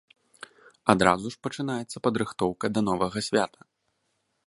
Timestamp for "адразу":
0.93-1.25